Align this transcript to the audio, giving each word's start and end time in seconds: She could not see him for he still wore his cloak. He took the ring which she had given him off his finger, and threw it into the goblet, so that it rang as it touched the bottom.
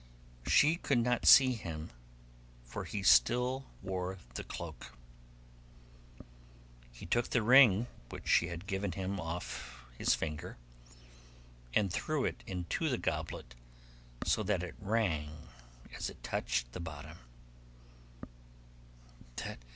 She 0.47 0.77
could 0.77 0.97
not 0.97 1.27
see 1.27 1.53
him 1.53 1.91
for 2.65 2.85
he 2.85 3.03
still 3.03 3.65
wore 3.83 4.15
his 4.35 4.45
cloak. 4.47 4.97
He 6.91 7.05
took 7.05 7.29
the 7.29 7.43
ring 7.43 7.85
which 8.09 8.27
she 8.27 8.47
had 8.47 8.65
given 8.65 8.93
him 8.93 9.19
off 9.19 9.85
his 9.95 10.15
finger, 10.15 10.57
and 11.75 11.93
threw 11.93 12.25
it 12.25 12.43
into 12.47 12.89
the 12.89 12.97
goblet, 12.97 13.53
so 14.25 14.41
that 14.41 14.63
it 14.63 14.73
rang 14.79 15.49
as 15.95 16.09
it 16.09 16.23
touched 16.23 16.71
the 16.71 16.79
bottom. 16.79 17.19